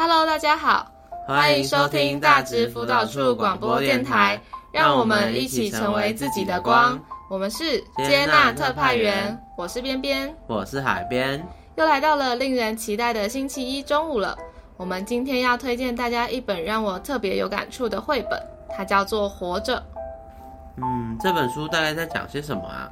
[0.00, 0.86] Hello，大家好，
[1.26, 4.40] 欢迎收听大直辅导处广播电台，
[4.70, 6.96] 让我们一起成为自己的光。
[7.28, 11.44] 我们是接纳特派员，我是边边，我是海边，
[11.74, 14.38] 又来到了令人期待的星期一中午了。
[14.76, 19.78] 我们今天要推荐大家一本让我特别有感触的绘本，它叫做《活着》。
[20.76, 22.88] 嗯，这本书大概在讲些什么啊？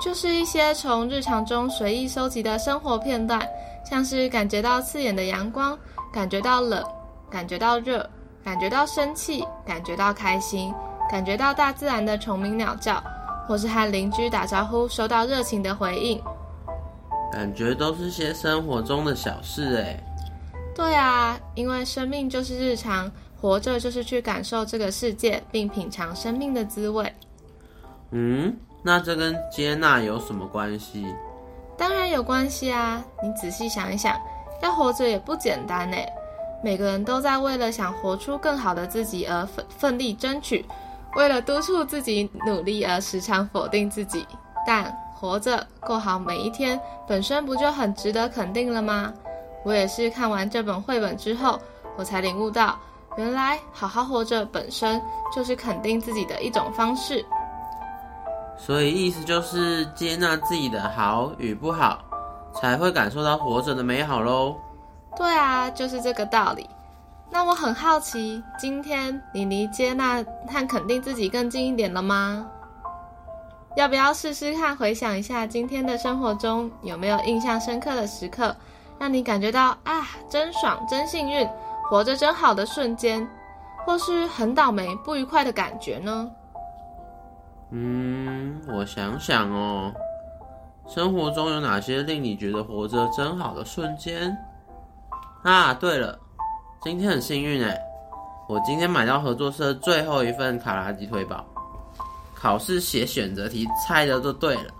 [0.00, 3.46] 就是一些从日常中随意收集的生活片段，
[3.84, 5.78] 像是感觉到刺眼的阳光，
[6.16, 6.82] 感觉到冷，
[7.28, 8.08] 感觉到热，
[8.42, 10.72] 感觉到生气，感觉到开心，
[11.10, 13.04] 感觉到大自然的虫鸣鸟叫。
[13.46, 16.20] 或是和邻居打招呼，收到热情的回应，
[17.30, 20.02] 感觉都是些生活中的小事哎。
[20.74, 27.14] 对啊，因为生命就是日常，活着就是去感受这个世界，并品尝生命的滋味。
[28.10, 31.06] 嗯，那这跟接纳有什么关系？
[31.76, 33.04] 当然有关系啊！
[33.22, 34.16] 你仔细想一想，
[34.62, 35.96] 要活着也不简单呢。
[36.62, 40.64] 每个人都在为了想活出更好的自己而奋奋力争取。
[41.14, 44.26] 为了督促自己努力而时常否定自己，
[44.66, 49.12] 但活着过好每一天本身不就很值得肯定了吗？
[49.64, 51.58] 我也是看完这本绘本之后，
[51.96, 52.78] 我才领悟到，
[53.16, 55.00] 原来好好活着本身
[55.34, 57.24] 就是肯定自己的一种方式。
[58.58, 62.04] 所以意思就是接纳自己的好与不好，
[62.60, 64.56] 才会感受到活着的美好喽。
[65.16, 66.68] 对啊，就是这个道理。
[67.30, 72.46] 那我很好奇，今天你离接纳和肯定自己更近一点了吗？
[73.76, 78.54] 要不要试试看，回想一下今天的生活中有没有印象深刻的时刻，
[78.98, 81.46] 让你感觉到啊，真爽，真幸运，
[81.90, 83.28] 活着真好的瞬间，
[83.84, 86.30] 或是很倒霉、不愉快的感觉呢？
[87.70, 89.92] 嗯，我想想哦，
[90.86, 94.36] 生活中有哪些令你觉得活着真好的瞬间？
[95.42, 96.18] 啊，对了。
[96.82, 97.76] 今天很幸运哎，
[98.48, 101.44] 我今天买到合作社最后一份卡拉鸡腿堡，
[102.34, 104.72] 考试写选择题猜的都对了。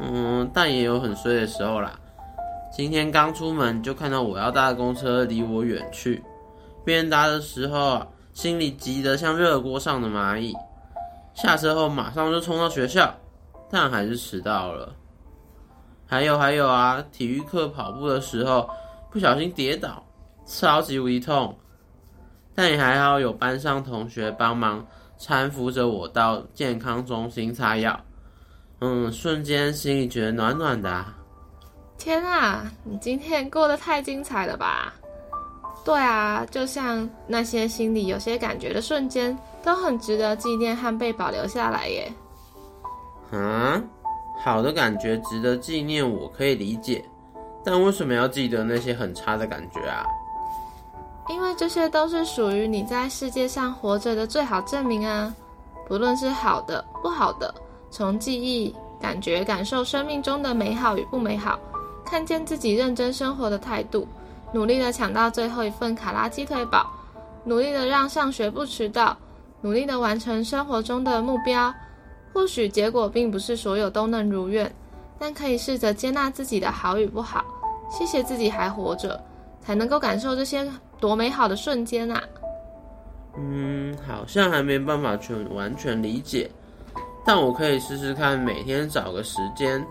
[0.00, 1.98] 嗯，但也有很衰的时候啦。
[2.70, 6.22] 今天刚出门就看到我要搭的公车离我远去，
[6.84, 10.54] 边搭的时候啊，心里急得像热锅上的蚂蚁。
[11.32, 13.12] 下车后马上就冲到学校，
[13.74, 14.94] 但还是迟到了。
[16.06, 18.70] 还有还有啊，体育课跑步的时候
[19.10, 20.00] 不小心跌倒。
[20.46, 21.58] 超级无敌痛，
[22.54, 24.86] 但也还好有班上同学帮忙
[25.18, 27.98] 搀扶着我到健康中心擦药，
[28.80, 31.04] 嗯，瞬间心里觉得暖暖的。
[31.96, 34.92] 天啊，你今天过得太精彩了吧？
[35.84, 42.12] 对啊，就像那些心里有些感觉的瞬间，都很值得纪念和被保留下来耶。
[43.36, 43.84] 嗯，
[44.38, 47.04] 好的感觉值得纪念，我可以理解，
[47.64, 50.06] 但为什么要记得那些很差的感觉啊？
[51.28, 55.34] 因为这些都是属于你在世界上活着的最好证明啊！
[55.88, 57.52] 不论是好的、不好的，
[57.90, 61.58] 从记忆、感觉、感受生命中的美好与不美好，
[62.06, 64.06] 看见自己认真生活的态度，
[64.52, 66.88] 努力的抢到最后一份卡拉鸡腿堡，
[67.42, 69.16] 努力的让上学不迟到，
[69.60, 71.74] 努力的完成生活中的目标。
[72.34, 74.70] 或许结果并不是所有都能如愿，
[75.18, 77.42] 但可以试着接纳自己的好与不好，
[77.88, 79.18] 谢谢自己还活着，
[79.62, 80.68] 才能够感受这些。
[81.00, 82.22] 多美好的瞬间啊！
[83.36, 86.50] 嗯，好像还没办法全完全理解，
[87.26, 89.84] 但我可以试试看，每天找个时间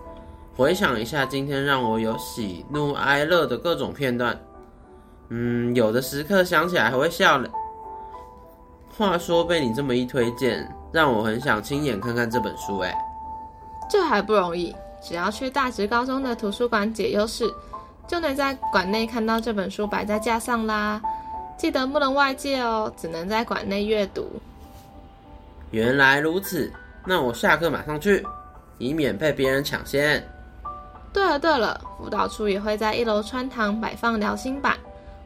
[0.56, 4.36] 回想一下今天让我有喜怒哀乐的各种片段。
[5.30, 7.48] 嗯，有的时刻想起来还会笑呢。
[8.98, 12.80] 话说被你这么一推荐，让我很想亲眼看看这本书。
[12.80, 12.96] 哎，
[13.90, 17.52] 这还不容易，只要去大直高中的图书馆解忧室。
[18.06, 21.02] 就能在馆内看到这本书摆在架上啦，
[21.58, 24.30] 记得不能外借哦，只能在馆内阅读。
[25.72, 26.72] 原来如此，
[27.06, 28.22] 那我下课马上去，
[28.78, 30.22] 以免被别人抢先。
[31.14, 34.78] 对了对了，辅导处也会在一楼穿堂摆放聊心板，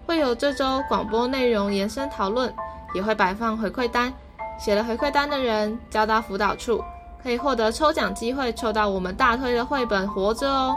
[0.06, 2.53] 会有这周广播内容延伸讨论，
[2.94, 4.13] 也会摆放回馈单，
[4.60, 6.84] 写了回馈单的人交到辅导处，
[7.22, 10.75] 可以获得抽奖机会，抽到我们大推的绘本《活着》哦。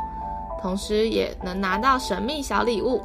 [0.60, 3.02] 同时也能拿到神秘小礼物。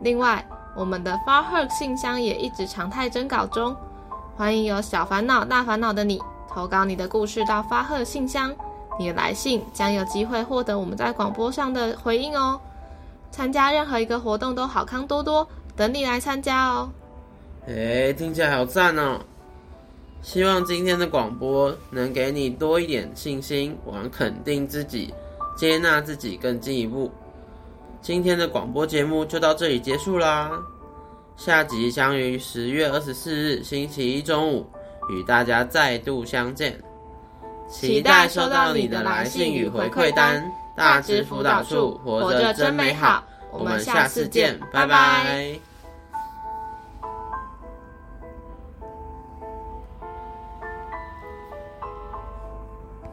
[0.00, 0.44] 另外，
[0.76, 3.74] 我们的发贺信箱也一直常态征稿中，
[4.36, 8.54] 欢迎有小烦恼、大烦恼的你投稿你的故事到发贺信箱，
[8.98, 12.60] 你的来信将有机会获得我们在广播上的回应哦。
[13.30, 16.90] 参加任何一个活动都好康多多，等你来参加哦。
[17.66, 19.20] 诶，听起来好赞哦！
[20.22, 25.12] 希望今天的广播能给你多一点信心，往肯定自己。
[25.56, 27.10] 接纳自己更进一步。
[28.00, 30.50] 今天的广播节目就到这里结束啦。
[31.36, 34.66] 下集将于十月二十四日星期一中午
[35.10, 36.80] 与大家再度相见，
[37.68, 40.42] 期待收到你的来信与回馈单。
[40.74, 43.22] 大直辅导处，活着真美好。
[43.50, 45.69] 我们下次见，拜拜。